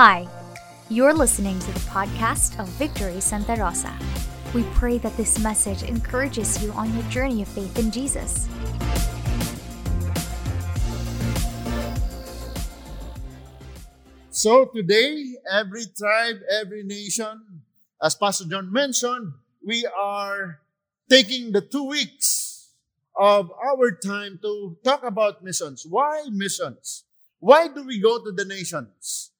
[0.00, 0.26] Hi,
[0.88, 3.92] you're listening to the podcast of Victory Santa Rosa.
[4.54, 8.48] We pray that this message encourages you on your journey of faith in Jesus.
[14.30, 17.60] So today, every tribe, every nation,
[18.02, 20.60] as Pastor John mentioned, we are
[21.10, 22.72] taking the two weeks
[23.14, 25.84] of our time to talk about missions.
[25.84, 27.04] Why missions?
[27.38, 29.30] Why do we go to the nations?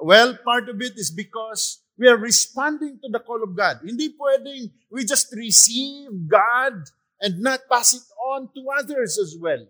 [0.00, 3.80] Well, part of it is because we are responding to the call of God.
[3.84, 6.72] Hindi pwedeng we just receive God
[7.20, 9.60] and not pass it on to others as well.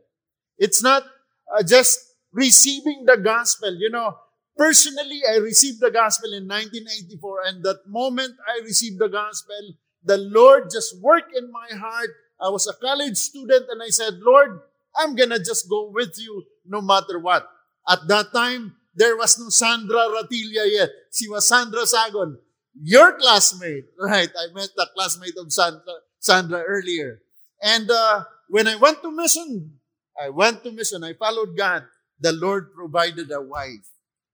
[0.56, 1.02] It's not
[1.50, 1.98] uh, just
[2.32, 3.74] receiving the gospel.
[3.74, 4.14] You know,
[4.56, 10.18] personally, I received the gospel in 1984 and that moment I received the gospel, the
[10.18, 12.10] Lord just worked in my heart.
[12.40, 14.60] I was a college student and I said, Lord,
[14.96, 17.50] I'm gonna just go with you no matter what.
[17.88, 20.92] At that time, there was no Sandra Ratilla yet.
[21.08, 22.36] She was Sandra Sagon,
[22.76, 23.88] your classmate.
[23.96, 27.24] Right, I met the classmate of Sandra, Sandra earlier.
[27.64, 29.80] And uh, when I went to mission,
[30.20, 31.88] I went to mission, I followed God.
[32.20, 33.88] The Lord provided a wife.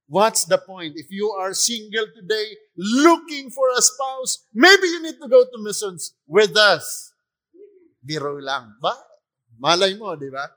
[0.08, 0.94] What's the point?
[0.98, 5.62] If you are single today, looking for a spouse, maybe you need to go to
[5.62, 7.14] missions with us.
[8.02, 8.74] Biro lang.
[8.82, 8.94] Ba?
[9.62, 10.50] Malay mo, di ba?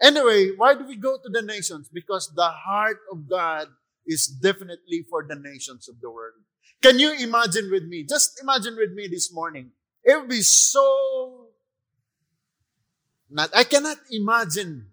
[0.00, 1.88] Anyway, why do we go to the nations?
[1.92, 3.68] Because the heart of God
[4.06, 6.34] is definitely for the nations of the world.
[6.82, 8.04] Can you imagine with me?
[8.04, 9.70] Just imagine with me this morning.
[10.02, 11.48] It would be so
[13.30, 14.88] not I cannot imagine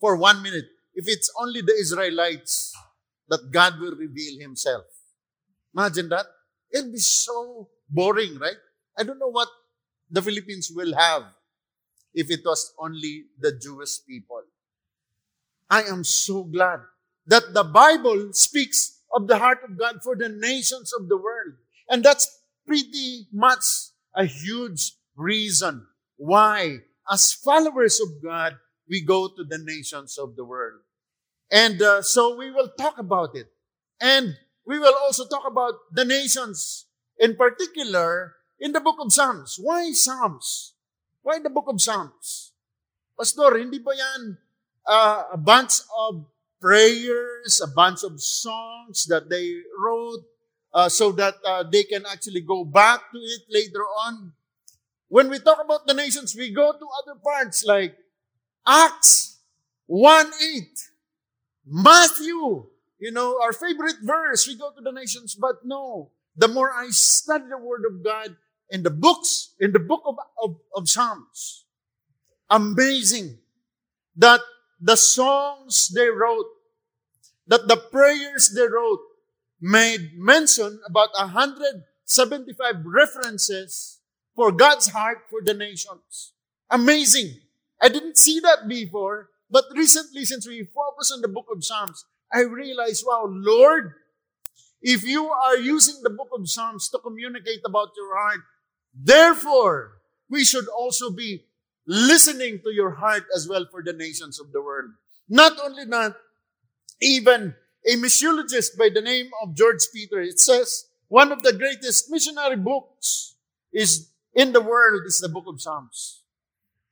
[0.00, 2.72] for one minute if it's only the Israelites
[3.28, 4.84] that God will reveal himself.
[5.76, 6.26] Imagine that.
[6.72, 8.56] It'll be so boring, right?
[8.96, 9.48] I don't know what
[10.10, 11.24] the Philippines will have
[12.14, 14.42] if it was only the Jewish people.
[15.68, 16.80] I am so glad
[17.26, 21.54] that the Bible speaks of the heart of God for the nations of the world.
[21.88, 23.64] And that's pretty much
[24.14, 25.86] a huge reason
[26.16, 26.78] why,
[27.10, 28.56] as followers of God,
[28.88, 30.80] we go to the nations of the world.
[31.50, 33.46] And uh, so we will talk about it.
[34.00, 34.36] And
[34.66, 36.86] we will also talk about the nations
[37.18, 39.56] in particular in the book of Psalms.
[39.60, 40.73] Why Psalms?
[41.24, 42.52] Why the book of Psalms?
[43.16, 44.36] Pastor, hindi ba yan
[44.84, 46.28] uh, a bunch of
[46.60, 50.20] prayers, a bunch of songs that they wrote
[50.76, 54.36] uh, so that uh, they can actually go back to it later on.
[55.08, 57.96] When we talk about the nations, we go to other parts like
[58.68, 59.40] Acts
[59.88, 60.68] 1 8,
[61.64, 62.68] Matthew,
[63.00, 66.12] you know, our favorite verse, we go to the nations, but no.
[66.36, 68.36] The more I study the Word of God
[68.70, 71.64] in the books, in the book of, of, of Psalms,
[72.50, 73.38] amazing
[74.16, 74.40] that
[74.80, 76.46] the songs they wrote,
[77.46, 79.00] that the prayers they wrote
[79.60, 84.00] made mention about 175 references
[84.34, 86.32] for God's heart for the nations.
[86.70, 87.40] Amazing.
[87.80, 92.04] I didn't see that before, but recently, since we focus on the book of Psalms,
[92.32, 93.94] I realized, wow, Lord,
[94.82, 98.40] if you are using the book of Psalms to communicate about your heart,
[98.94, 99.98] therefore,
[100.30, 101.44] we should also be
[101.86, 104.90] listening to your heart as well for the nations of the world.
[105.28, 106.16] Not only that,
[107.00, 107.54] even
[107.86, 112.56] a missiologist by the name of George Peter, it says one of the greatest missionary
[112.56, 113.34] books
[113.72, 116.22] is in the world is the book of Psalms.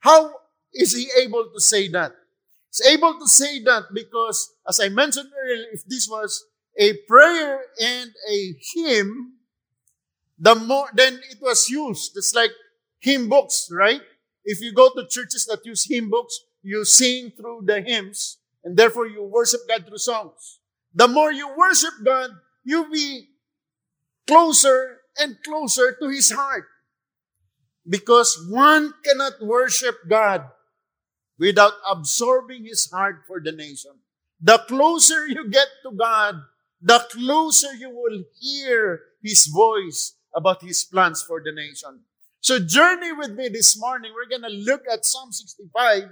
[0.01, 0.33] How
[0.73, 2.13] is he able to say that?
[2.71, 6.45] He's able to say that because, as I mentioned earlier, if this was
[6.79, 9.35] a prayer and a hymn,
[10.43, 12.17] the more, then it was used.
[12.17, 12.51] It's like
[12.99, 14.01] hymn books, right?
[14.45, 18.77] If you go to churches that use hymn books, you sing through the hymns, and
[18.77, 20.59] therefore you worship God through songs.
[20.93, 22.31] The more you worship God,
[22.65, 23.29] you be
[24.27, 26.67] closer and closer to His heart.
[27.89, 30.43] Because one cannot worship God
[31.39, 33.93] without absorbing His heart for the nation.
[34.41, 36.35] The closer you get to God,
[36.81, 42.01] the closer you will hear His voice about His plans for the nation.
[42.41, 44.13] So journey with me this morning.
[44.15, 46.11] We're going to look at Psalm 65,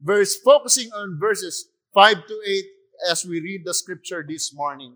[0.00, 2.64] verse, focusing on verses 5 to 8
[3.10, 4.94] as we read the scripture this morning.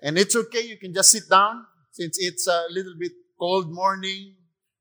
[0.00, 0.62] And it's okay.
[0.62, 4.34] You can just sit down since it's a little bit cold morning.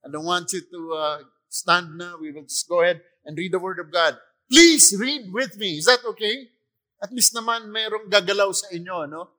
[0.06, 1.18] I don't want you to uh,
[1.50, 2.16] stand now.
[2.20, 4.18] We will just go ahead and read the word of God.
[4.50, 5.78] Please read with me.
[5.80, 6.48] Is that okay?
[7.02, 9.35] At least naman merong gagalaw sa inyo, no?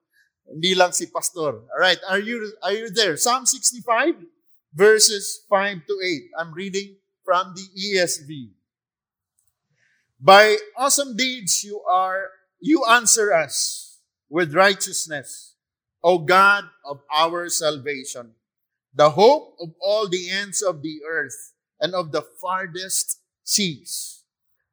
[0.49, 1.67] Hindi lang si pastor.
[1.67, 1.99] All right.
[2.09, 3.17] Are you, are you there?
[3.17, 4.15] Psalm 65?
[4.77, 6.21] verses 5 to 8.
[6.37, 8.51] I'm reading from the ESV.
[10.21, 12.29] By awesome deeds you are,
[12.59, 13.87] you answer us.
[14.29, 15.55] with righteousness,
[16.03, 18.35] O God of our salvation,
[18.93, 24.23] the hope of all the ends of the earth and of the farthest seas,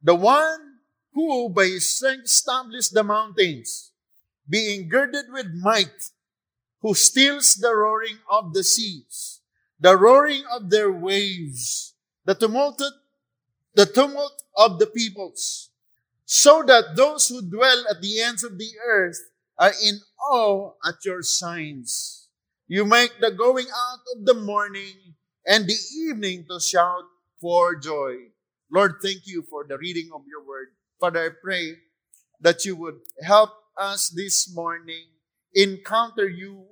[0.03, 0.83] the one
[1.13, 3.93] who by his strength established the mountains,
[4.49, 6.11] being girded with might,
[6.81, 9.41] who stills the roaring of the seas,
[9.81, 11.95] the roaring of their waves,
[12.25, 12.83] the tumult,
[13.75, 15.71] the tumult of the peoples,
[16.25, 19.19] so that those who dwell at the ends of the earth
[19.59, 19.99] are in
[20.31, 22.29] awe at your signs.
[22.67, 25.15] You make the going out of the morning
[25.47, 27.05] and the evening to shout
[27.41, 28.15] for joy.
[28.71, 30.69] Lord, thank you for the reading of your word.
[30.99, 31.75] Father, I pray
[32.41, 35.07] that you would help us this morning
[35.55, 36.67] encounter you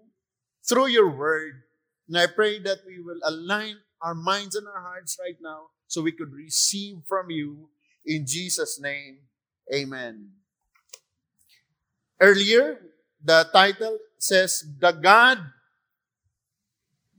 [0.68, 1.62] through your word.
[2.08, 6.02] And I pray that we will align our minds and our hearts right now so
[6.02, 7.68] we could receive from you
[8.04, 9.18] in Jesus' name.
[9.72, 10.30] Amen.
[12.20, 12.78] Earlier,
[13.22, 15.38] the title says, The God,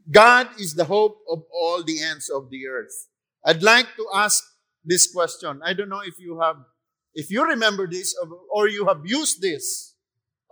[0.10, 3.08] God is the hope of all the ends of the earth.
[3.46, 4.44] I'd like to ask
[4.84, 5.62] this question.
[5.64, 6.58] I don't know if you have,
[7.14, 8.18] if you remember this
[8.50, 9.94] or you have used this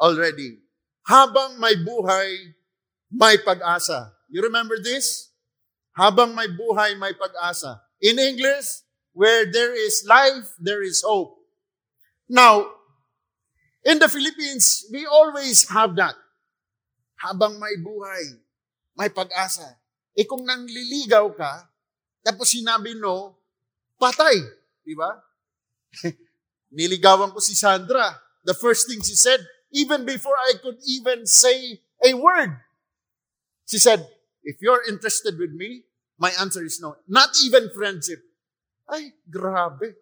[0.01, 0.57] already.
[1.05, 2.53] Habang may buhay,
[3.09, 4.13] may pag-asa.
[4.29, 5.29] You remember this?
[5.97, 7.81] Habang may buhay, may pag-asa.
[8.01, 11.37] In English, where there is life, there is hope.
[12.29, 12.65] Now,
[13.83, 16.15] in the Philippines, we always have that.
[17.21, 18.39] Habang may buhay,
[18.97, 19.77] may pag-asa.
[20.17, 21.69] E kung nangliligaw ka,
[22.21, 23.37] tapos sinabi no,
[23.97, 24.37] patay.
[24.81, 25.17] Di ba?
[26.71, 28.15] Niligawan ko si Sandra.
[28.43, 29.39] The first thing she said,
[29.71, 32.57] even before I could even say a word,
[33.67, 34.07] she said,
[34.43, 35.83] if you're interested with me,
[36.17, 36.95] my answer is no.
[37.07, 38.19] Not even friendship.
[38.89, 39.95] Ay, grabe.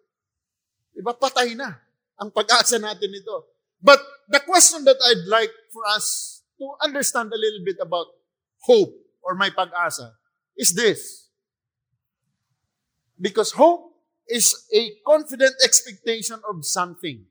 [0.96, 1.14] Diba?
[1.14, 1.74] Patay na
[2.20, 3.48] ang pag-asa natin ito.
[3.80, 8.12] But the question that I'd like for us to understand a little bit about
[8.60, 8.92] hope
[9.24, 10.12] or my pag-asa
[10.56, 11.32] is this.
[13.16, 13.89] Because hope
[14.30, 17.26] is a confident expectation of something.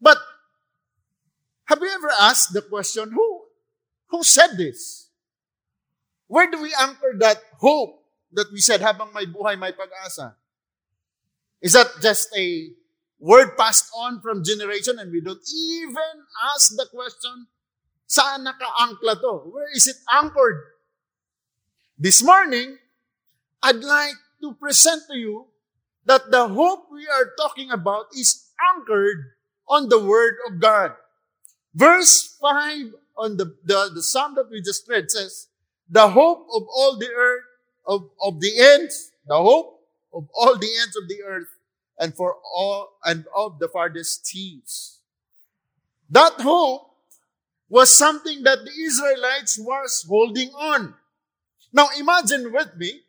[0.00, 0.18] But
[1.64, 3.42] have you ever asked the question, who,
[4.08, 5.08] who said this?
[6.26, 8.02] Where do we anchor that hope
[8.32, 10.34] that we said, habang may buhay, may pag-asa?
[11.60, 12.70] Is that just a
[13.18, 16.24] word passed on from generation and we don't even
[16.54, 17.46] ask the question,
[18.08, 19.50] saan naka-ankla to?
[19.50, 20.62] Where is it anchored?
[21.98, 22.78] This morning,
[23.62, 25.49] I'd like to present to you
[26.10, 29.30] that the hope we are talking about is anchored
[29.68, 30.90] on the Word of God.
[31.72, 35.46] Verse 5 on the, the, the psalm that we just read says,
[35.88, 37.44] the hope of all the earth,
[37.86, 41.46] of, of the ends, the hope of all the ends of the earth
[42.00, 44.98] and for all and of the farthest seas.
[46.10, 46.90] That hope
[47.68, 50.94] was something that the Israelites was holding on.
[51.72, 53.02] Now imagine with me,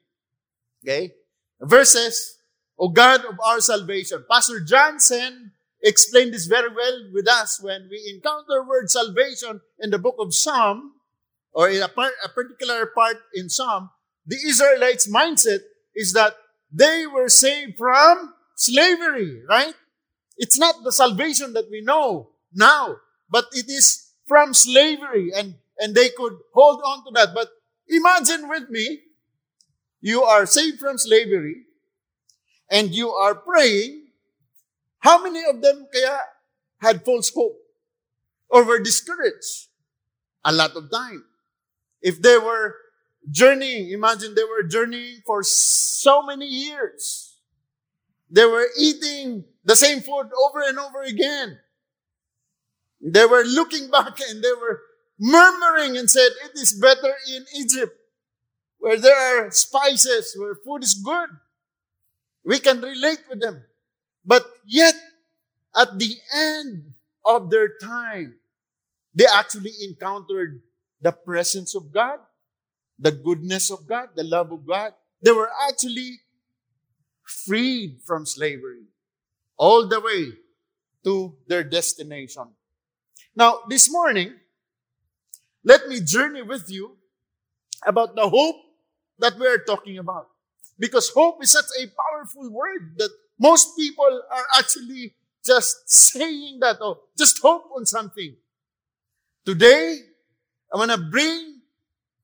[0.85, 1.15] okay,
[1.59, 2.37] verses,
[2.81, 4.25] O God of our salvation.
[4.27, 5.51] Pastor Johnson
[5.83, 10.33] explained this very well with us when we encounter word salvation in the book of
[10.33, 10.93] Psalm,
[11.53, 13.91] or in a, part, a particular part in Psalm,
[14.25, 15.59] the Israelites' mindset
[15.95, 16.33] is that
[16.71, 19.75] they were saved from slavery, right?
[20.37, 22.95] It's not the salvation that we know now,
[23.29, 27.35] but it is from slavery and, and they could hold on to that.
[27.35, 27.49] But
[27.87, 29.01] imagine with me,
[29.99, 31.65] you are saved from slavery
[32.71, 34.07] and you are praying.
[34.99, 36.17] How many of them kaya
[36.79, 37.59] had false hope
[38.49, 39.67] or were discouraged?
[40.45, 41.25] A lot of time.
[42.01, 42.75] If they were
[43.29, 47.31] journeying, imagine they were journeying for so many years
[48.31, 51.59] they were eating the same food over and over again.
[53.01, 54.81] They were looking back and they were
[55.19, 57.95] murmuring and said, it is better in Egypt
[58.79, 61.29] where there are spices, where food is good.
[62.43, 63.63] We can relate with them.
[64.25, 64.95] But yet,
[65.75, 66.93] at the end
[67.25, 68.35] of their time,
[69.13, 70.61] they actually encountered
[71.01, 72.19] the presence of God,
[72.99, 74.93] the goodness of God, the love of God.
[75.21, 76.19] They were actually
[77.23, 78.83] freed from slavery
[79.57, 80.33] all the way
[81.03, 82.47] to their destination.
[83.35, 84.33] Now, this morning,
[85.63, 86.97] let me journey with you
[87.85, 88.57] about the hope
[89.19, 90.27] that we're talking about.
[90.81, 95.13] Because hope is such a powerful word that most people are actually
[95.45, 98.35] just saying that, oh, just hope on something.
[99.45, 99.99] Today,
[100.73, 101.61] I want to bring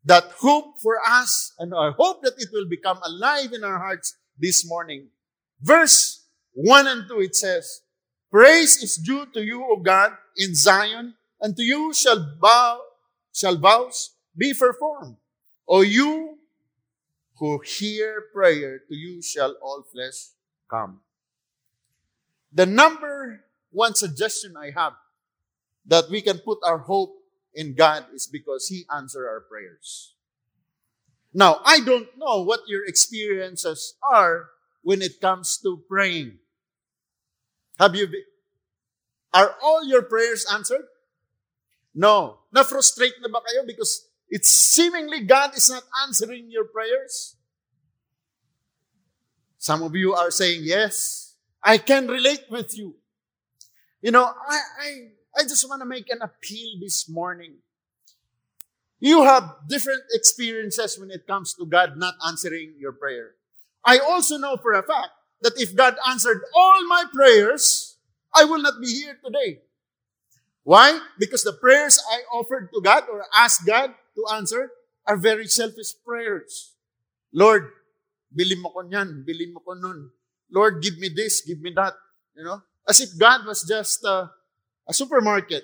[0.05, 4.17] that hope for us, and I hope that it will become alive in our hearts
[4.39, 5.09] this morning.
[5.61, 7.81] Verse 1 and 2, it says,
[8.31, 12.81] Praise is due to you, O God, in Zion, and to you shall bow,
[13.31, 15.17] shall vows be performed.
[15.67, 16.36] O you
[17.39, 20.33] who hear prayer, to you shall all flesh
[20.69, 21.01] come.
[22.51, 24.93] The number one suggestion I have
[25.85, 27.15] that we can put our hope
[27.53, 30.13] in God is because He answers our prayers.
[31.33, 34.49] Now, I don't know what your experiences are
[34.81, 36.39] when it comes to praying.
[37.77, 38.23] Have you been,
[39.33, 40.85] are all your prayers answered?
[41.93, 42.39] No.
[42.51, 47.35] Na-frustrate na ba kayo because it's seemingly God is not answering your prayers?
[49.57, 52.95] Some of you are saying, yes, I can relate with you.
[54.01, 54.91] You know, I, I,
[55.39, 57.55] I just want to make an appeal this morning.
[58.99, 63.31] You have different experiences when it comes to God not answering your prayer.
[63.85, 65.09] I also know for a fact
[65.41, 67.97] that if God answered all my prayers,
[68.35, 69.61] I will not be here today.
[70.63, 70.99] Why?
[71.17, 74.73] Because the prayers I offered to God or asked God to answer
[75.05, 76.73] are very selfish prayers.
[77.31, 77.69] Lord,
[78.33, 80.09] bilhin mo ko niyan, bilhin mo ko nun.
[80.51, 81.93] Lord, give me this, give me that.
[82.35, 82.59] You know?
[82.89, 84.27] As if God was just uh,
[84.87, 85.63] a supermarket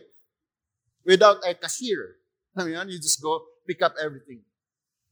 [1.05, 2.15] without a cashier.
[2.55, 4.41] I mean, you just go pick up everything.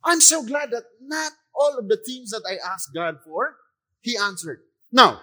[0.04, 3.58] I'm so glad that not all of the things that I asked God for,
[4.02, 4.62] He answered.
[4.92, 5.22] Now,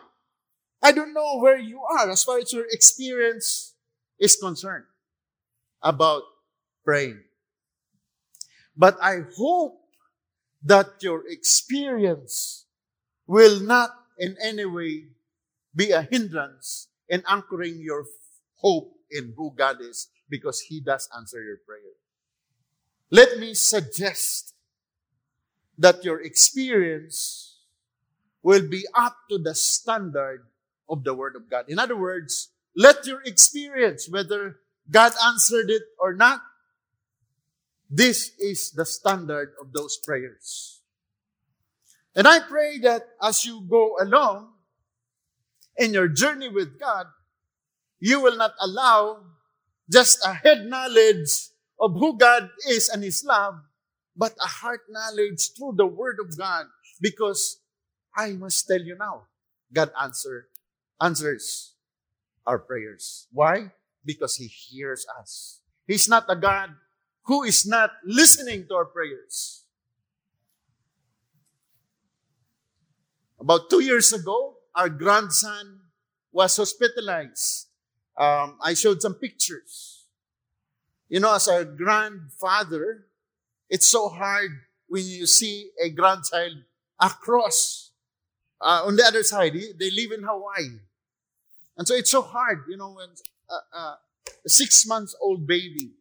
[0.82, 3.74] I don't know where you are as far as your experience
[4.18, 4.84] is concerned
[5.82, 6.22] about
[6.84, 7.20] praying.
[8.78, 9.80] But I hope
[10.62, 12.66] that your experience
[13.26, 15.08] will not in any way
[15.74, 18.06] be a hindrance in anchoring your
[18.56, 21.98] hope in who God is because He does answer your prayer.
[23.10, 24.54] Let me suggest
[25.76, 27.56] that your experience
[28.42, 30.46] will be up to the standard
[30.88, 31.64] of the Word of God.
[31.68, 36.42] In other words, let your experience, whether God answered it or not,
[37.90, 40.82] this is the standard of those prayers.
[42.14, 44.50] And I pray that as you go along
[45.76, 47.06] in your journey with God,
[48.00, 49.20] you will not allow
[49.90, 51.48] just a head knowledge
[51.80, 53.54] of who God is and His love,
[54.16, 56.66] but a heart knowledge through the Word of God.
[57.00, 57.60] Because
[58.16, 59.22] I must tell you now,
[59.72, 60.48] God answer,
[61.00, 61.74] answers
[62.46, 63.28] our prayers.
[63.32, 63.72] Why?
[64.04, 65.60] Because He hears us.
[65.86, 66.70] He's not a God
[67.28, 69.64] who is not listening to our prayers.
[73.38, 75.80] About two years ago, our grandson
[76.32, 77.66] was hospitalized.
[78.16, 80.06] Um, I showed some pictures.
[81.10, 83.06] You know, as a grandfather,
[83.68, 84.50] it's so hard
[84.88, 86.56] when you see a grandchild
[86.98, 87.90] across.
[88.58, 90.80] Uh, on the other side, they live in Hawaii.
[91.76, 93.08] And so it's so hard, you know, when
[93.50, 93.94] uh, uh,
[94.44, 95.92] a six months old baby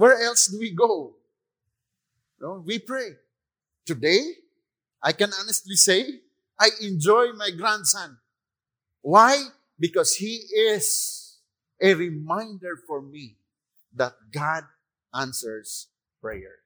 [0.00, 1.12] where else do we go?
[2.40, 3.20] No, we pray.
[3.84, 4.32] Today,
[5.04, 6.24] I can honestly say,
[6.58, 8.16] I enjoy my grandson.
[9.02, 9.36] Why?
[9.78, 10.40] Because he
[10.72, 11.36] is
[11.82, 13.36] a reminder for me
[13.94, 14.64] that God
[15.12, 15.88] answers
[16.22, 16.64] prayer.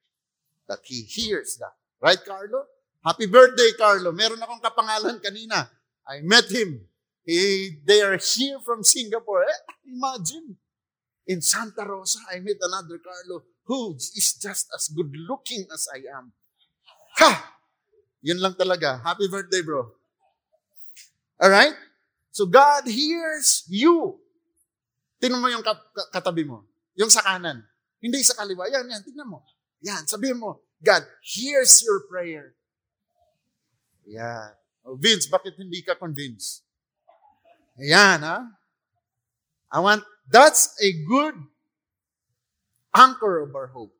[0.68, 1.74] That He hears that.
[2.00, 2.70] Right, Carlo?
[3.04, 4.12] Happy birthday, Carlo.
[4.12, 5.68] Meron akong kapangalan kanina.
[6.06, 6.86] I met him.
[7.26, 9.42] He, they are here from Singapore.
[9.42, 9.60] Eh,
[9.90, 10.56] imagine.
[11.24, 16.04] In Santa Rosa, I met another Carlo who is just as good looking as I
[16.12, 16.32] am.
[17.20, 17.32] Ha!
[18.20, 19.00] Yun lang talaga.
[19.00, 19.88] Happy birthday, bro.
[21.40, 21.72] Alright?
[22.28, 24.20] So God hears you.
[25.20, 25.64] Tingnan mo yung
[26.12, 26.68] katabi mo.
[26.96, 27.64] Yung sa kanan.
[28.04, 28.68] Hindi sa kaliwa.
[28.68, 29.00] Yan, yan.
[29.00, 29.40] Tingnan mo.
[29.80, 30.04] Yan.
[30.04, 32.52] Sabihin mo, God hears your prayer.
[34.04, 34.52] Yan.
[34.84, 36.60] Oh, Vince, bakit hindi ka convinced?
[37.80, 38.44] Ayan, ha?
[39.72, 41.34] I want That's a good
[42.94, 43.94] anchor of our hope.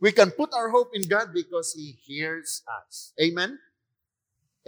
[0.00, 3.12] We can put our hope in God because He hears us.
[3.20, 3.58] Amen?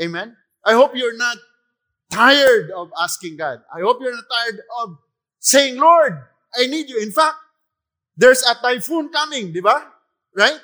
[0.01, 0.37] Amen?
[0.65, 1.37] I hope you're not
[2.11, 3.59] tired of asking God.
[3.75, 4.99] I hope you're not tired of
[5.41, 6.23] saying, Lord,
[6.57, 7.01] I need you.
[7.01, 7.37] In fact,
[8.17, 9.91] there's a typhoon coming, di ba?
[10.35, 10.59] Right?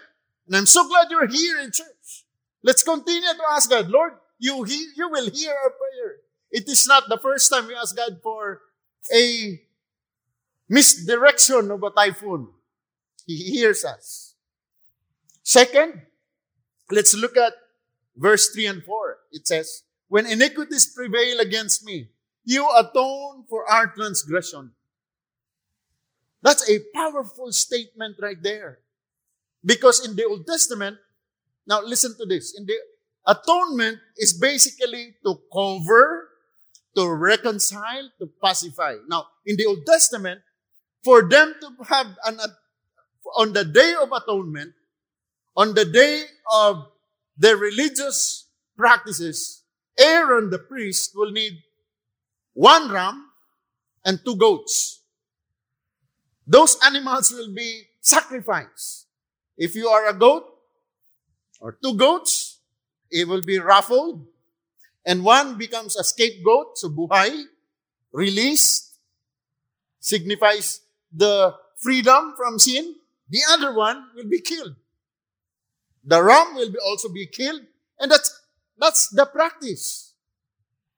[0.46, 2.24] And I'm so glad you're here in church.
[2.62, 6.16] Let's continue to ask God, Lord, you, he, you will hear our prayer.
[6.50, 8.60] It is not the first time we ask God for
[9.14, 9.60] a
[10.70, 12.48] misdirection of a typhoon.
[13.26, 14.34] He hears us.
[15.42, 16.00] Second,
[16.90, 17.52] let's look at
[18.16, 19.18] verse 3 and 4.
[19.32, 22.08] It says, When iniquities prevail against me,
[22.44, 24.70] you atone for our transgression.
[26.40, 28.78] That's a powerful statement right there.
[29.64, 30.96] Because in the Old Testament,
[31.66, 32.54] now listen to this.
[32.56, 32.78] In the
[33.26, 36.28] atonement is basically to cover,
[36.96, 38.96] to reconcile, to pacify.
[39.06, 40.40] Now, in the Old Testament,
[41.02, 42.38] for them to have an,
[43.36, 44.72] on the day of atonement,
[45.56, 46.86] on the day of
[47.36, 49.62] their religious practices,
[49.98, 51.62] Aaron the priest will need
[52.54, 53.30] one ram
[54.04, 55.00] and two goats.
[56.46, 59.06] Those animals will be sacrificed.
[59.56, 60.44] If you are a goat
[61.60, 62.58] or two goats,
[63.10, 64.26] it will be ruffled
[65.04, 67.44] and one becomes a scapegoat, so buhay,
[68.12, 68.98] released,
[69.98, 70.80] signifies
[71.12, 72.96] the freedom from sin.
[73.28, 74.76] The other one will be killed.
[76.04, 77.62] The ram will be also be killed.
[77.98, 78.40] And that's,
[78.78, 80.14] that's the practice.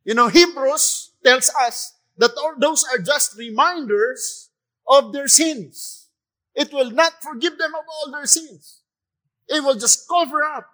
[0.04, 4.50] You know, Hebrews tells us that all those are just reminders
[4.86, 6.08] of their sins.
[6.54, 8.80] It will not forgive them of all their sins.
[9.48, 10.68] It will just cover up.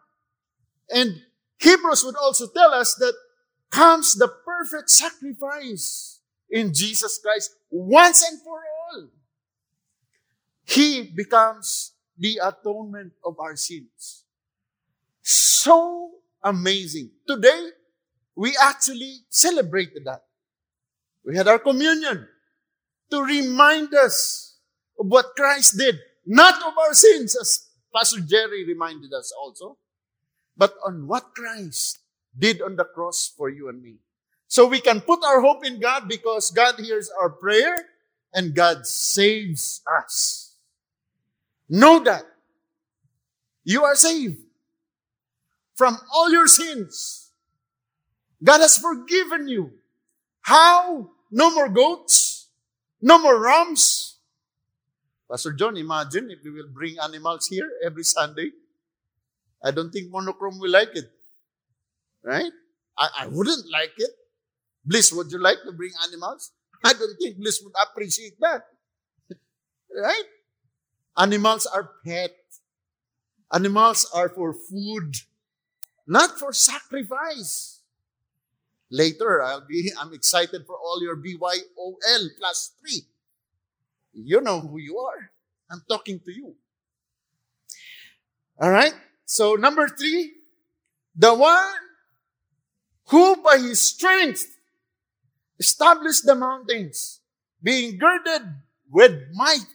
[0.90, 1.22] And
[1.58, 3.14] Hebrews would also tell us that
[3.70, 8.60] comes the perfect sacrifice in Jesus Christ once and for
[8.92, 9.08] all.
[10.68, 14.24] He becomes the atonement of our sins.
[15.22, 16.10] So
[16.44, 17.10] amazing.
[17.26, 17.70] Today,
[18.36, 20.24] we actually celebrated that.
[21.24, 22.28] We had our communion
[23.10, 24.58] to remind us
[25.00, 25.96] of what Christ did,
[26.26, 29.78] not of our sins, as Pastor Jerry reminded us also,
[30.54, 32.00] but on what Christ
[32.38, 33.96] did on the cross for you and me.
[34.48, 37.74] So we can put our hope in God because God hears our prayer
[38.34, 40.47] and God saves us.
[41.68, 42.24] Know that.
[43.64, 44.38] You are saved
[45.74, 47.30] from all your sins.
[48.42, 49.72] God has forgiven you.
[50.42, 51.10] How?
[51.30, 52.48] No more goats?
[53.02, 54.18] No more rams?
[55.30, 58.50] Pastor John, imagine if we will bring animals here every Sunday.
[59.62, 61.10] I don't think monochrome will like it.
[62.24, 62.52] Right?
[62.96, 64.10] I, I wouldn't like it.
[64.84, 66.52] Bliss, would you like to bring animals?
[66.84, 68.62] I don't think Bliss would appreciate that.
[69.94, 70.24] right?
[71.18, 72.34] Animals are pet.
[73.52, 75.16] Animals are for food,
[76.06, 77.80] not for sacrifice.
[78.90, 83.02] Later, I'll be, I'm excited for all your BYOL plus three.
[84.12, 85.30] You know who you are.
[85.70, 86.54] I'm talking to you.
[88.60, 88.94] All right.
[89.24, 90.32] So number three,
[91.14, 91.74] the one
[93.08, 94.56] who by his strength
[95.58, 97.20] established the mountains,
[97.62, 98.42] being girded
[98.90, 99.66] with might,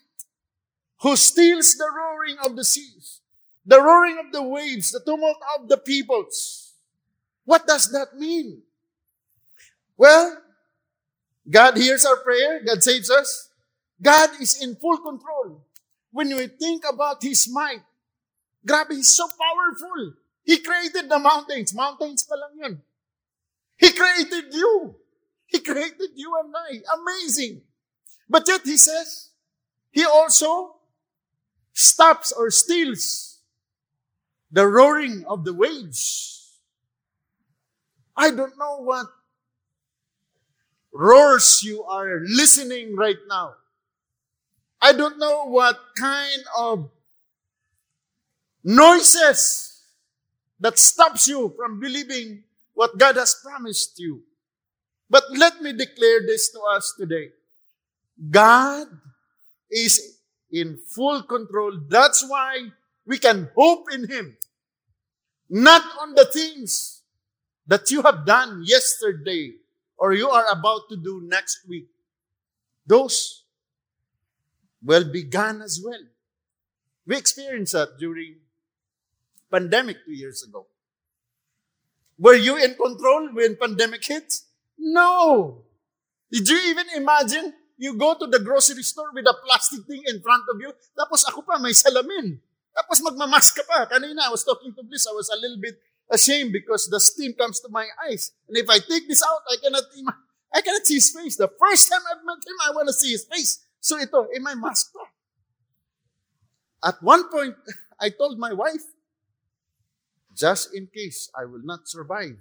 [1.04, 3.20] who steals the roaring of the seas,
[3.66, 6.74] the roaring of the waves, the tumult of the peoples.
[7.44, 8.64] What does that mean?
[9.98, 10.42] Well,
[11.50, 13.50] God hears our prayer, God saves us.
[14.02, 15.62] God is in full control.
[16.12, 17.84] When we think about His might,
[18.66, 20.14] grabe, He's so powerful.
[20.44, 21.74] He created the mountains.
[21.74, 22.82] Mountains pa lang yun.
[23.78, 24.96] He created you.
[25.48, 26.82] He created you and I.
[27.00, 27.62] Amazing.
[28.30, 29.30] But yet he says,
[29.92, 30.76] he also
[31.74, 33.40] stops or steals
[34.52, 36.60] the roaring of the waves.
[38.16, 39.08] I don't know what
[40.94, 43.56] roars you are listening right now.
[44.80, 46.90] I don't know what kind of
[48.64, 49.82] noises
[50.60, 54.22] that stops you from believing what God has promised you.
[55.10, 57.30] But let me declare this to us today.
[58.30, 58.88] God
[59.72, 60.13] is
[60.54, 61.82] in full control.
[61.90, 62.70] That's why
[63.06, 64.38] we can hope in Him.
[65.50, 67.02] Not on the things
[67.68, 69.56] that you have done yesterday
[69.98, 71.88] or you are about to do next week.
[72.86, 73.44] Those
[74.84, 76.02] will be gone as well.
[77.06, 78.36] We experienced that during
[79.52, 80.68] pandemic two years ago.
[82.18, 84.42] Were you in control when pandemic hit?
[84.78, 85.64] No.
[86.32, 90.24] Did you even imagine you go to the grocery store with a plastic thing in
[90.24, 92.40] front of you, tapos ako pa may salamin.
[92.72, 93.84] Tapos magmamask ka pa.
[93.92, 95.76] Kanina, I was talking to Bliss, I was a little bit
[96.08, 98.32] ashamed because the steam comes to my eyes.
[98.48, 99.84] And if I take this out, I cannot,
[100.56, 101.36] I cannot see his face.
[101.36, 103.60] The first time I've met him, I want to see his face.
[103.84, 105.04] So ito, eh, in my mask pa.
[106.88, 107.60] At one point,
[108.00, 108.84] I told my wife,
[110.32, 112.40] just in case I will not survive.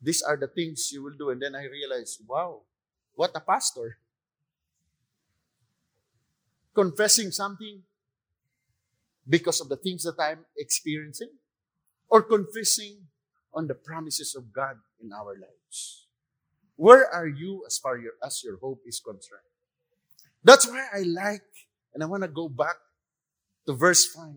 [0.00, 1.30] These are the things you will do.
[1.30, 2.62] And then I realized, wow,
[3.14, 3.98] what a pastor.
[6.74, 7.82] Confessing something
[9.28, 11.30] because of the things that I'm experiencing,
[12.08, 12.96] or confessing
[13.54, 16.06] on the promises of God in our lives.
[16.76, 19.42] Where are you as far as your hope is concerned?
[20.42, 21.44] That's why I like,
[21.94, 22.76] and I want to go back
[23.66, 24.34] to verse 5.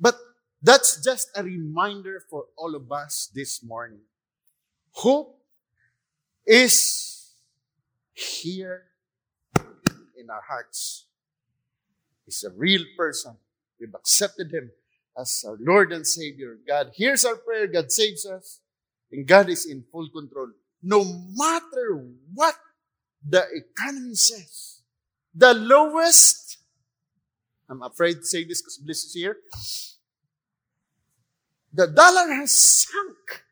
[0.00, 0.16] But
[0.60, 4.00] that's just a reminder for all of us this morning.
[4.90, 5.38] Hope
[6.44, 7.21] is
[8.14, 8.84] here
[10.18, 11.06] in our hearts.
[12.24, 13.36] He's a real person.
[13.80, 14.70] We've accepted him
[15.18, 16.58] as our Lord and Savior.
[16.66, 18.60] God hears our prayer, God saves us,
[19.10, 20.50] and God is in full control.
[20.82, 22.54] No matter what
[23.26, 24.82] the economy says,
[25.34, 26.58] the lowest,
[27.68, 29.36] I'm afraid to say this because Bliss is here,
[31.72, 33.44] the dollar has sunk.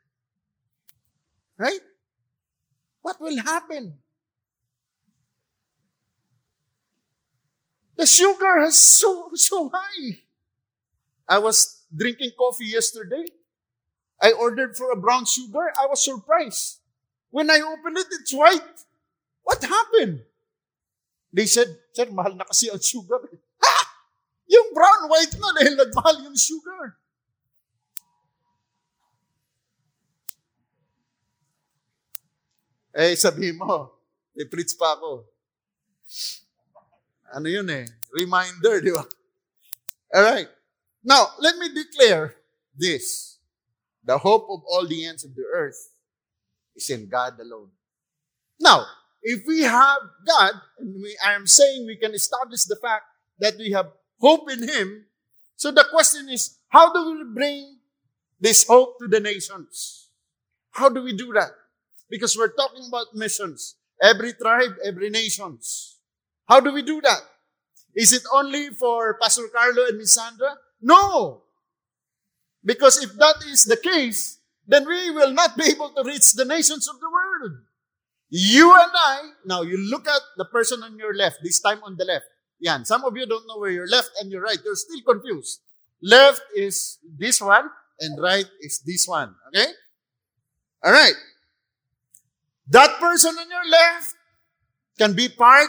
[1.56, 1.80] Right?
[3.02, 3.98] What will happen?
[8.00, 10.24] The sugar has so, so high.
[11.28, 13.28] I was drinking coffee yesterday.
[14.16, 15.68] I ordered for a brown sugar.
[15.76, 16.80] I was surprised.
[17.28, 18.80] When I opened it, it's white.
[19.42, 20.24] What happened?
[21.30, 23.20] They said, Sir, mahal na kasi ang sugar.
[23.60, 23.76] Ha!
[24.48, 26.96] Yung brown white na dahil nagmahal yung sugar.
[32.96, 33.92] Eh, sabi mo,
[34.40, 35.28] i-preach pa ako.
[37.34, 37.86] Ano yun eh?
[38.12, 39.06] Reminder, di ba?
[40.10, 40.48] Alright.
[41.04, 42.34] Now, let me declare
[42.76, 43.38] this.
[44.04, 45.94] The hope of all the ends of the earth
[46.74, 47.70] is in God alone.
[48.58, 48.84] Now,
[49.22, 53.04] if we have God, and we, I am saying we can establish the fact
[53.38, 55.06] that we have hope in Him,
[55.56, 57.76] so the question is, how do we bring
[58.40, 60.08] this hope to the nations?
[60.72, 61.50] How do we do that?
[62.08, 63.76] Because we're talking about missions.
[64.02, 65.99] Every tribe, every nations.
[66.50, 67.20] How do we do that?
[67.94, 70.56] Is it only for Pastor Carlo and Miss Sandra?
[70.82, 71.42] No.
[72.64, 76.44] Because if that is the case, then we will not be able to reach the
[76.44, 77.62] nations of the world.
[78.30, 81.96] You and I, now you look at the person on your left, this time on
[81.96, 82.26] the left.
[82.58, 82.84] Yan.
[82.84, 84.58] Some of you don't know where your left and your right.
[84.64, 85.60] You're still confused.
[86.02, 89.34] Left is this one, and right is this one.
[89.48, 89.70] Okay?
[90.82, 91.14] All right.
[92.68, 94.14] That person on your left
[94.98, 95.68] can be part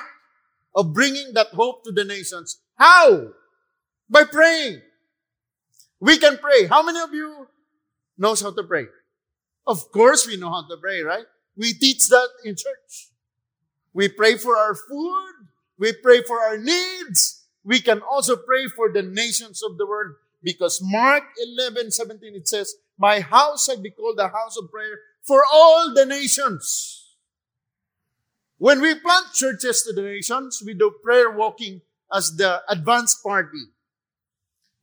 [0.75, 2.59] of bringing that hope to the nations.
[2.75, 3.29] How?
[4.09, 4.81] By praying.
[5.99, 6.65] We can pray.
[6.67, 7.47] How many of you
[8.17, 8.85] knows how to pray?
[9.67, 11.25] Of course we know how to pray, right?
[11.55, 13.09] We teach that in church.
[13.93, 15.47] We pray for our food.
[15.77, 17.45] We pray for our needs.
[17.63, 21.23] We can also pray for the nations of the world because Mark
[21.57, 25.93] 11, 17, it says, My house shall be called a house of prayer for all
[25.93, 27.00] the nations.
[28.61, 31.81] When we plant churches to the nations, we do prayer walking
[32.13, 33.73] as the advanced party.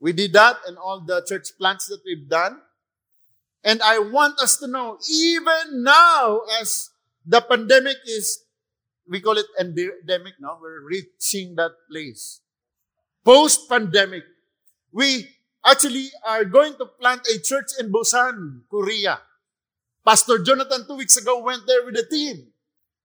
[0.01, 2.59] We did that in all the church plants that we've done.
[3.63, 6.91] And I want us to know, even now, as
[7.25, 8.43] the pandemic is,
[9.09, 12.41] we call it endemic now, we're reaching that place.
[13.25, 14.25] Post-pandemic,
[14.91, 15.29] we
[15.65, 19.21] actually are going to plant a church in Busan, Korea.
[20.05, 22.49] Pastor Jonathan two weeks ago went there with a team.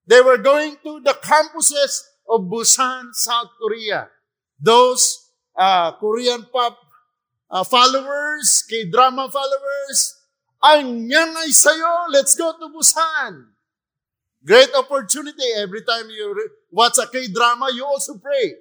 [0.06, 4.10] They were going to the campuses of Busan, South Korea.
[4.60, 6.78] Those uh, Korean pop
[7.50, 10.20] uh, followers, K-drama followers,
[10.64, 13.52] ang yan ay sayo, let's go to Busan.
[14.44, 15.44] Great opportunity.
[15.56, 16.36] Every time you
[16.72, 18.56] watch a K-drama, you also pray.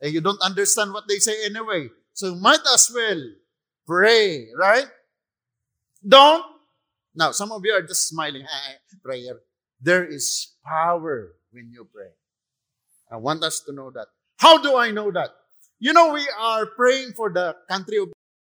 [0.00, 1.88] And you don't understand what they say anyway.
[2.12, 3.22] So might as well
[3.86, 4.86] pray, right?
[6.06, 6.44] Don't.
[7.14, 8.46] Now, some of you are just smiling.
[9.02, 9.40] prayer.
[9.80, 12.10] There is power when you pray.
[13.10, 14.06] I want us to know that.
[14.38, 15.30] How do I know that?
[15.78, 17.98] You know, we are praying for the country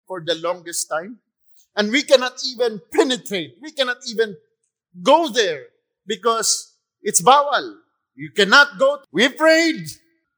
[0.06, 1.18] for the longest time,
[1.76, 3.54] and we cannot even penetrate.
[3.62, 4.36] We cannot even
[5.02, 5.66] go there
[6.06, 7.76] because it's bawal.
[8.16, 8.98] You cannot go.
[9.12, 9.86] We prayed,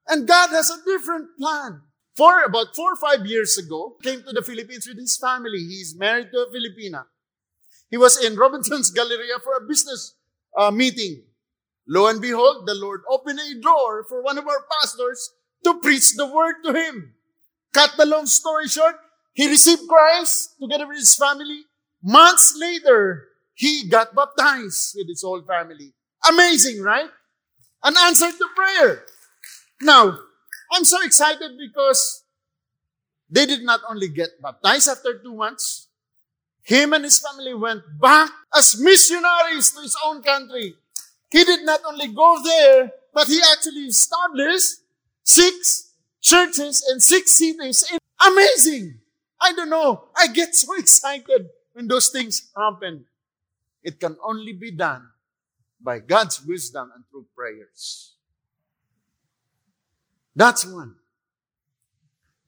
[0.08, 1.80] and God has a different plan.
[2.14, 5.58] For about four or five years ago, came to the Philippines with his family.
[5.61, 7.04] He's married to a Filipina.
[7.90, 10.14] He was in Robinson's Galleria for a business
[10.56, 11.22] uh, meeting.
[11.87, 15.31] Lo and behold, the Lord opened a door for one of our pastors
[15.64, 17.14] to preach the word to him.
[17.73, 18.97] Cut the long story short,
[19.33, 21.64] he received Christ together with his family.
[22.03, 25.92] Months later, he got baptized with his whole family.
[26.29, 27.09] Amazing, right?
[27.83, 29.05] An answer to prayer.
[29.81, 30.18] Now,
[30.73, 32.23] I'm so excited because
[33.29, 35.88] they did not only get baptized after two months,
[36.62, 40.77] him and his family went back as missionaries to his own country.
[41.33, 44.85] He did not only go there, but he actually established
[45.25, 47.90] six churches and six cities.
[48.25, 49.01] Amazing!
[49.40, 50.09] I don't know.
[50.14, 53.07] I get so excited when those things happen.
[53.83, 55.09] It can only be done
[55.81, 58.14] by God's wisdom and through prayers.
[60.37, 60.97] That's one.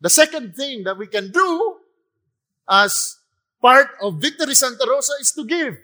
[0.00, 1.76] The second thing that we can do
[2.68, 3.16] as
[3.62, 5.78] part of Victory Santa Rosa is to give.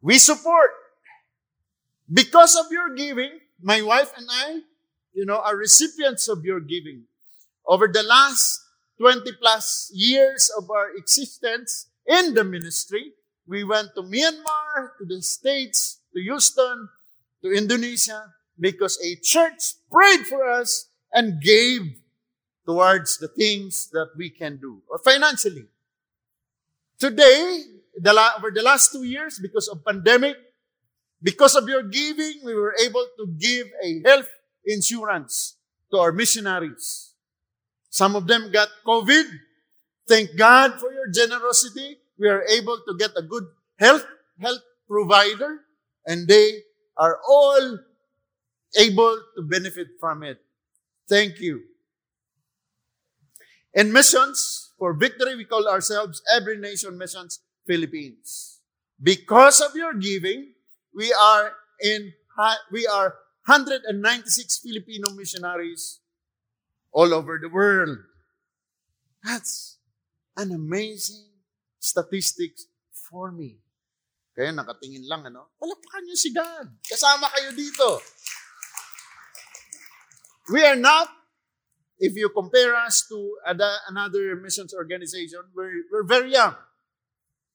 [0.00, 0.70] We support.
[2.12, 4.60] Because of your giving, my wife and I,
[5.14, 7.04] you know, are recipients of your giving.
[7.66, 8.60] Over the last
[8.98, 13.12] 20 plus years of our existence in the ministry,
[13.46, 16.88] we went to Myanmar, to the States, to Houston,
[17.42, 21.82] to Indonesia, because a church prayed for us and gave
[22.66, 25.66] towards the things that we can do, or financially.
[26.98, 27.62] Today,
[27.98, 30.36] the la- over the last two years, because of pandemic,
[31.22, 34.28] because of your giving, we were able to give a health
[34.64, 35.56] insurance
[35.90, 37.14] to our missionaries.
[37.90, 39.24] Some of them got COVID.
[40.08, 41.98] Thank God for your generosity.
[42.18, 43.44] We are able to get a good
[43.78, 44.04] health,
[44.40, 45.60] health provider,
[46.06, 46.60] and they
[46.96, 47.78] are all
[48.78, 50.40] able to benefit from it.
[51.08, 51.62] Thank you.
[53.74, 58.60] In missions, for victory, we call ourselves Every Nation Missions Philippines.
[59.00, 60.51] Because of your giving,
[60.94, 62.12] we are in,
[62.70, 63.14] we are
[63.46, 66.00] 196 Filipino missionaries
[66.92, 67.98] all over the world.
[69.24, 69.78] That's
[70.36, 71.32] an amazing
[71.78, 73.58] statistics for me.
[74.32, 75.52] Kaya nakatingin lang, ano?
[75.60, 76.72] Palakpakan niyo si God.
[76.88, 78.00] Kasama kayo dito.
[80.48, 81.08] We are not,
[82.00, 86.56] if you compare us to another missions organization, we're, we're very young.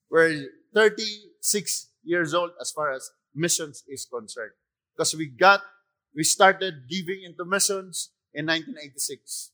[0.09, 4.51] We're 36 years old as far as missions is concerned.
[4.95, 5.61] Because we got,
[6.15, 9.51] we started giving into missions in 1986.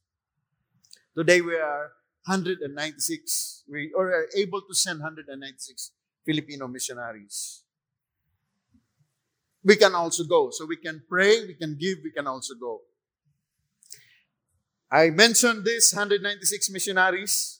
[1.15, 1.91] Today we are
[2.26, 5.91] 196, we are able to send 196
[6.26, 7.63] Filipino missionaries.
[9.63, 10.50] We can also go.
[10.52, 12.82] So we can pray, we can give, we can also go.
[14.91, 17.60] I mentioned this 196 missionaries.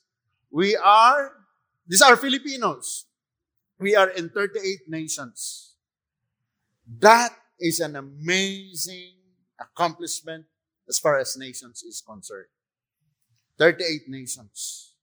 [0.52, 1.32] We are,
[1.88, 3.06] these are Filipinos.
[3.80, 5.73] We are in 38 nations.
[7.00, 9.14] That is an amazing
[9.60, 10.46] accomplishment
[10.88, 12.48] as far as nations is concerned.
[13.58, 14.94] 38 nations.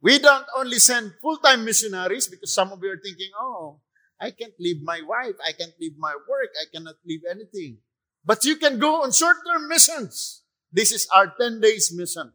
[0.00, 3.80] We don't only send full-time missionaries because some of you are thinking, oh,
[4.20, 5.36] I can't leave my wife.
[5.46, 6.50] I can't leave my work.
[6.60, 7.78] I cannot leave anything.
[8.24, 10.42] But you can go on short-term missions.
[10.72, 12.32] This is our 10 days mission.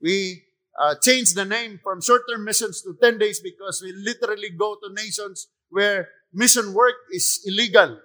[0.00, 0.44] We
[0.78, 4.92] uh, changed the name from short-term missions to 10 days because we literally go to
[4.92, 8.00] nations where mission work is illegal.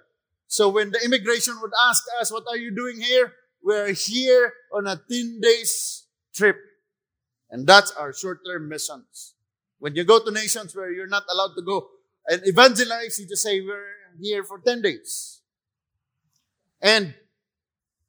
[0.46, 3.32] So when the immigration would ask us, what are you doing here?
[3.62, 6.56] We're here on a 10 days trip.
[7.50, 9.34] And that's our short-term missions.
[9.78, 11.88] When you go to nations where you're not allowed to go
[12.26, 13.86] and evangelize, you just say, we're
[14.20, 15.40] here for 10 days.
[16.80, 17.14] And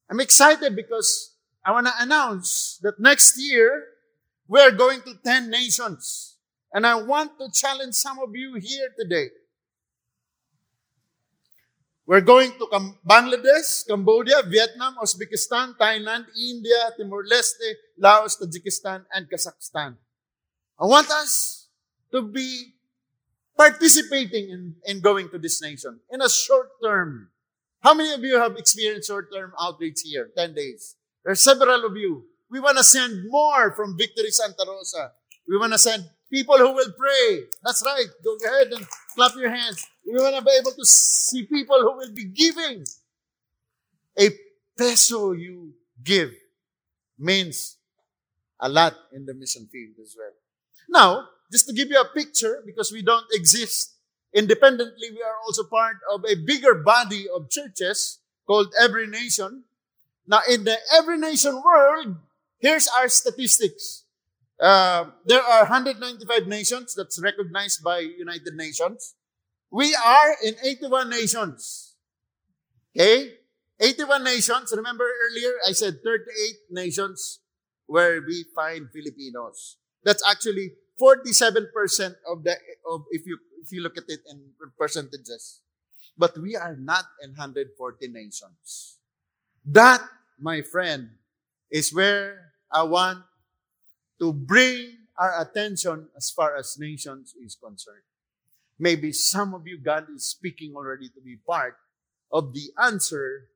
[0.09, 3.85] I'm excited because I want to announce that next year,
[4.47, 6.37] we're going to 10 nations.
[6.73, 9.27] And I want to challenge some of you here today.
[12.11, 12.67] We're going to
[13.07, 19.95] Bangladesh, Cambodia, Vietnam, Uzbekistan, Thailand, India, Timor-Leste, Laos, Tajikistan, and Kazakhstan.
[20.75, 21.69] I want us
[22.11, 22.75] to be
[23.55, 27.29] participating in, in going to this nation in a short term.
[27.79, 30.31] How many of you have experienced short term outreach here?
[30.35, 30.97] 10 days.
[31.23, 32.25] There are several of you.
[32.49, 35.13] We want to send more from Victory Santa Rosa.
[35.47, 37.43] We want to send people who will pray.
[37.63, 38.07] That's right.
[38.23, 39.85] Go ahead and clap your hands.
[40.05, 42.85] We want to be able to see people who will be giving.
[44.19, 44.29] A
[44.77, 46.31] peso you give
[47.19, 47.77] means
[48.59, 50.31] a lot in the mission field as well.
[50.89, 53.95] Now, just to give you a picture, because we don't exist
[54.33, 59.63] independently, we are also part of a bigger body of churches called Every Nation.
[60.27, 62.15] Now, in the Every Nation world,
[62.59, 64.00] here's our statistics.
[64.61, 69.15] Uh, there are 195 nations that's recognized by United Nations.
[69.71, 71.95] We are in 81 nations.
[72.95, 73.41] Okay?
[73.79, 74.71] 81 nations.
[74.77, 77.39] Remember earlier I said 38 nations
[77.87, 79.77] where we find Filipinos.
[80.03, 82.53] That's actually 47% of the
[82.85, 85.61] of if you if you look at it in percentages.
[86.17, 87.73] But we are not in 140
[88.09, 88.99] nations.
[89.65, 90.01] That,
[90.37, 91.17] my friend,
[91.71, 93.23] is where I want
[94.21, 98.05] to bring our attention as far as nations is concerned.
[98.77, 101.75] Maybe some of you, God is speaking already to be part
[102.31, 103.49] of the answer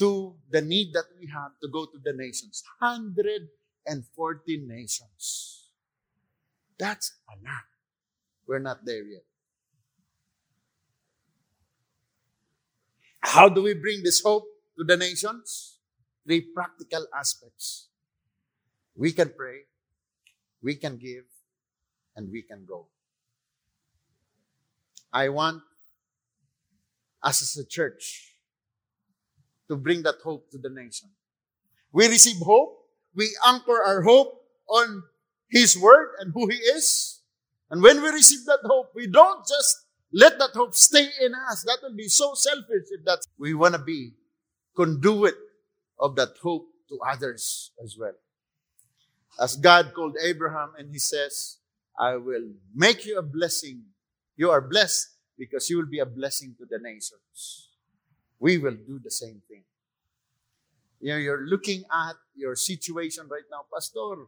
[0.00, 2.62] to the need that we have to go to the nations.
[2.80, 5.70] 140 nations.
[6.78, 7.66] That's a lot.
[8.46, 9.22] We're not there yet.
[13.20, 14.44] How do we bring this hope
[14.78, 15.78] to the nations?
[16.24, 17.87] Three practical aspects.
[18.98, 19.60] We can pray,
[20.60, 21.24] we can give,
[22.16, 22.88] and we can go.
[25.12, 25.62] I want
[27.22, 28.34] us as a church
[29.68, 31.10] to bring that hope to the nation.
[31.92, 32.76] We receive hope.
[33.14, 35.04] We anchor our hope on
[35.48, 37.20] His Word and who He is.
[37.70, 41.62] And when we receive that hope, we don't just let that hope stay in us.
[41.64, 44.14] That will be so selfish if that's, we want to be
[44.76, 45.34] conduit
[46.00, 48.14] of that hope to others as well.
[49.38, 51.58] As God called Abraham and he says,
[51.98, 53.82] I will make you a blessing.
[54.36, 57.70] You are blessed because you will be a blessing to the nations.
[58.38, 59.64] We will do the same thing.
[61.00, 64.26] You know, you're looking at your situation right now, Pastor.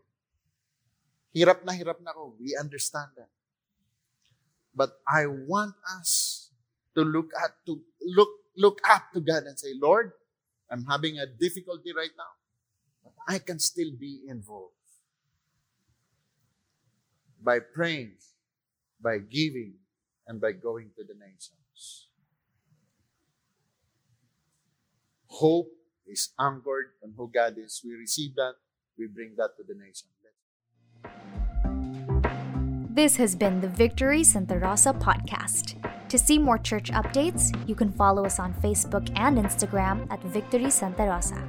[1.34, 2.34] Hirap na hirap na ko.
[2.38, 3.30] We understand that.
[4.74, 6.50] But I want us
[6.94, 10.10] to look at to look look up to God and say, Lord,
[10.70, 12.34] I'm having a difficulty right now,
[13.02, 14.80] but I can still be involved
[17.50, 18.12] by praying,
[19.02, 19.74] by giving,
[20.28, 22.06] and by going to the nations.
[25.26, 25.72] Hope
[26.06, 27.82] is anchored on who God is.
[27.84, 28.54] We receive that,
[28.96, 30.06] we bring that to the nation.
[32.94, 35.74] This has been the Victory Santa Rosa podcast.
[36.08, 40.70] To see more church updates, you can follow us on Facebook and Instagram at Victory
[40.70, 41.42] Santa Rosa.